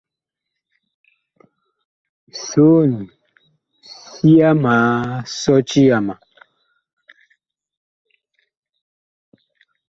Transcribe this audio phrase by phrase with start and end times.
[2.49, 2.91] Soon,
[4.13, 4.75] sia ma
[5.39, 6.15] sɔti yama.